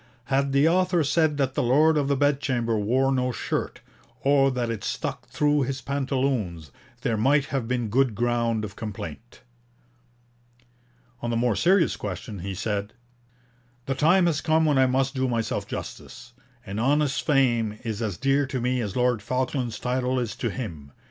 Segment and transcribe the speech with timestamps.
[0.33, 3.81] Had the author said that the Lord of the Bedchamber wore no shirt,
[4.21, 9.41] or that it stuck through his pantaloons, there might have been good ground of complaint.'
[11.21, 12.93] On the more serious question he said:
[13.85, 16.33] 'The time has come when I must do myself justice.
[16.65, 20.93] An honest fame is as dear to me as Lord Falkland's title is to him.